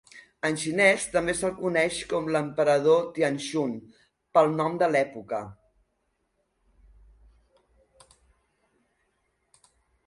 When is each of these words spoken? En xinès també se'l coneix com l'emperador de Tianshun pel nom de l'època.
En 0.47 0.55
xinès 0.61 1.03
també 1.15 1.33
se'l 1.41 1.51
coneix 1.59 1.99
com 2.13 2.31
l'emperador 2.35 3.03
de 3.03 3.13
Tianshun 3.17 3.75
pel 4.37 4.51
nom 4.57 4.81
de 4.85 4.91
l'època. 4.95 5.43